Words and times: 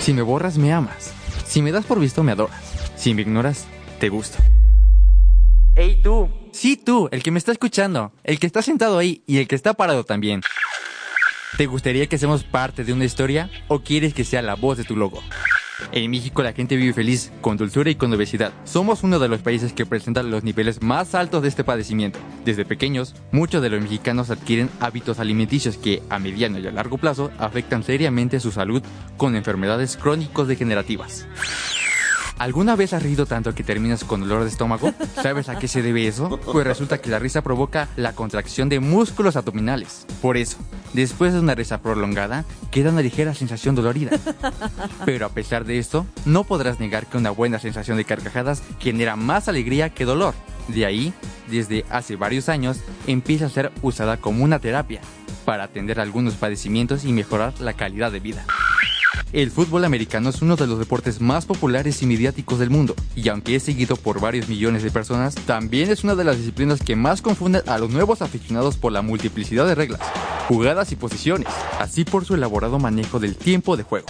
Si 0.00 0.14
me 0.14 0.22
borras, 0.22 0.56
me 0.56 0.72
amas. 0.72 1.12
Si 1.46 1.60
me 1.60 1.72
das 1.72 1.84
por 1.84 2.00
visto, 2.00 2.22
me 2.22 2.32
adoras. 2.32 2.58
Si 2.96 3.12
me 3.12 3.20
ignoras, 3.20 3.66
te 3.98 4.08
gusto. 4.08 4.38
¡Ey 5.76 6.00
tú! 6.02 6.30
Sí, 6.52 6.76
tú, 6.76 7.08
el 7.12 7.22
que 7.22 7.30
me 7.30 7.38
está 7.38 7.52
escuchando, 7.52 8.12
el 8.24 8.40
que 8.40 8.46
está 8.46 8.62
sentado 8.62 8.98
ahí 8.98 9.22
y 9.26 9.38
el 9.38 9.46
que 9.46 9.54
está 9.54 9.74
parado 9.74 10.04
también. 10.04 10.40
¿Te 11.58 11.66
gustaría 11.66 12.06
que 12.06 12.16
seamos 12.16 12.44
parte 12.44 12.82
de 12.82 12.94
una 12.94 13.04
historia 13.04 13.50
o 13.68 13.80
quieres 13.80 14.14
que 14.14 14.24
sea 14.24 14.40
la 14.40 14.54
voz 14.54 14.78
de 14.78 14.84
tu 14.84 14.96
logo? 14.96 15.22
En 15.92 16.10
México 16.10 16.42
la 16.42 16.52
gente 16.52 16.76
vive 16.76 16.92
feliz, 16.92 17.32
con 17.40 17.56
dulzura 17.56 17.90
y 17.90 17.94
con 17.94 18.12
obesidad. 18.12 18.52
Somos 18.64 19.02
uno 19.02 19.18
de 19.18 19.28
los 19.28 19.40
países 19.40 19.72
que 19.72 19.86
presentan 19.86 20.30
los 20.30 20.44
niveles 20.44 20.82
más 20.82 21.14
altos 21.14 21.42
de 21.42 21.48
este 21.48 21.64
padecimiento. 21.64 22.18
Desde 22.44 22.64
pequeños, 22.64 23.14
muchos 23.32 23.62
de 23.62 23.70
los 23.70 23.80
mexicanos 23.80 24.30
adquieren 24.30 24.70
hábitos 24.80 25.20
alimenticios 25.20 25.76
que, 25.76 26.02
a 26.08 26.18
mediano 26.18 26.58
y 26.58 26.66
a 26.66 26.72
largo 26.72 26.98
plazo, 26.98 27.30
afectan 27.38 27.82
seriamente 27.82 28.40
su 28.40 28.50
salud 28.52 28.82
con 29.16 29.36
enfermedades 29.36 29.96
crónicos 29.96 30.48
degenerativas. 30.48 31.26
¿Alguna 32.40 32.74
vez 32.74 32.94
has 32.94 33.02
reído 33.02 33.26
tanto 33.26 33.54
que 33.54 33.62
terminas 33.62 34.02
con 34.02 34.22
dolor 34.22 34.44
de 34.44 34.48
estómago? 34.48 34.94
¿Sabes 35.22 35.50
a 35.50 35.58
qué 35.58 35.68
se 35.68 35.82
debe 35.82 36.06
eso? 36.06 36.40
Pues 36.40 36.66
resulta 36.66 36.96
que 36.96 37.10
la 37.10 37.18
risa 37.18 37.42
provoca 37.42 37.90
la 37.96 38.14
contracción 38.14 38.70
de 38.70 38.80
músculos 38.80 39.36
abdominales. 39.36 40.06
Por 40.22 40.38
eso, 40.38 40.56
después 40.94 41.34
de 41.34 41.40
una 41.40 41.54
risa 41.54 41.82
prolongada, 41.82 42.46
queda 42.70 42.92
una 42.92 43.02
ligera 43.02 43.34
sensación 43.34 43.74
dolorida. 43.74 44.12
Pero 45.04 45.26
a 45.26 45.28
pesar 45.28 45.66
de 45.66 45.78
esto, 45.78 46.06
no 46.24 46.44
podrás 46.44 46.80
negar 46.80 47.04
que 47.04 47.18
una 47.18 47.30
buena 47.30 47.58
sensación 47.58 47.98
de 47.98 48.06
carcajadas 48.06 48.62
genera 48.78 49.16
más 49.16 49.46
alegría 49.46 49.90
que 49.90 50.06
dolor. 50.06 50.32
De 50.68 50.86
ahí, 50.86 51.12
desde 51.50 51.84
hace 51.90 52.16
varios 52.16 52.48
años, 52.48 52.80
empieza 53.06 53.44
a 53.44 53.50
ser 53.50 53.70
usada 53.82 54.16
como 54.16 54.44
una 54.44 54.60
terapia 54.60 55.02
para 55.44 55.64
atender 55.64 56.00
algunos 56.00 56.36
padecimientos 56.36 57.04
y 57.04 57.12
mejorar 57.12 57.52
la 57.60 57.74
calidad 57.74 58.10
de 58.10 58.20
vida. 58.20 58.46
El 59.32 59.52
fútbol 59.52 59.84
americano 59.84 60.30
es 60.30 60.42
uno 60.42 60.56
de 60.56 60.66
los 60.66 60.80
deportes 60.80 61.20
más 61.20 61.46
populares 61.46 62.02
y 62.02 62.06
mediáticos 62.06 62.58
del 62.58 62.68
mundo, 62.68 62.96
y 63.14 63.28
aunque 63.28 63.54
es 63.54 63.62
seguido 63.62 63.94
por 63.94 64.20
varios 64.20 64.48
millones 64.48 64.82
de 64.82 64.90
personas, 64.90 65.36
también 65.36 65.88
es 65.88 66.02
una 66.02 66.16
de 66.16 66.24
las 66.24 66.36
disciplinas 66.36 66.80
que 66.80 66.96
más 66.96 67.22
confunden 67.22 67.62
a 67.68 67.78
los 67.78 67.90
nuevos 67.90 68.22
aficionados 68.22 68.76
por 68.76 68.90
la 68.90 69.02
multiplicidad 69.02 69.68
de 69.68 69.76
reglas, 69.76 70.00
jugadas 70.48 70.90
y 70.90 70.96
posiciones, 70.96 71.46
así 71.78 72.04
por 72.04 72.24
su 72.24 72.34
elaborado 72.34 72.80
manejo 72.80 73.20
del 73.20 73.36
tiempo 73.36 73.76
de 73.76 73.84
juego. 73.84 74.08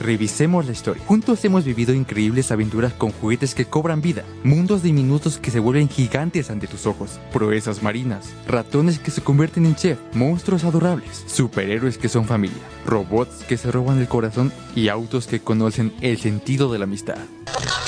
Revisemos 0.00 0.66
la 0.66 0.72
historia. 0.72 1.02
Juntos 1.06 1.44
hemos 1.44 1.64
vivido 1.64 1.94
increíbles 1.94 2.52
aventuras 2.52 2.92
con 2.92 3.10
juguetes 3.12 3.54
que 3.54 3.64
cobran 3.64 4.00
vida, 4.02 4.24
mundos 4.44 4.82
diminutos 4.82 5.38
que 5.38 5.50
se 5.50 5.60
vuelven 5.60 5.88
gigantes 5.88 6.50
ante 6.50 6.66
tus 6.66 6.86
ojos, 6.86 7.18
proezas 7.32 7.82
marinas, 7.82 8.32
ratones 8.46 8.98
que 8.98 9.10
se 9.10 9.22
convierten 9.22 9.66
en 9.66 9.76
chef, 9.76 9.98
monstruos 10.12 10.64
adorables, 10.64 11.24
superhéroes 11.26 11.98
que 11.98 12.08
son 12.08 12.26
familia, 12.26 12.62
robots 12.84 13.44
que 13.48 13.56
se 13.56 13.70
roban 13.72 13.98
el 13.98 14.08
corazón 14.08 14.52
y 14.74 14.88
autos 14.88 15.26
que 15.26 15.40
conocen 15.40 15.92
el 16.00 16.18
sentido 16.18 16.70
de 16.70 16.78
la 16.78 16.84
amistad. 16.84 17.18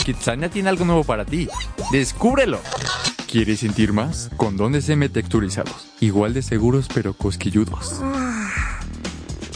Kitsania 0.05 0.49
tiene 0.49 0.71
algo 0.71 0.85
nuevo 0.85 1.05
para 1.05 1.25
ti. 1.25 1.49
¡Descúbrelo! 1.93 2.61
¿Quieres 3.31 3.61
sentir 3.61 3.93
más? 3.93 4.31
Condones 4.39 4.89
M 4.89 5.07
texturizados. 5.11 5.89
Igual 6.01 6.33
de 6.33 6.41
seguros 6.41 6.89
pero 6.93 7.13
cosquilludos. 7.13 8.01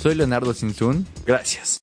Soy 0.03 0.15
Leonardo 0.15 0.53
Sinsun. 0.53 1.07
Gracias. 1.25 1.82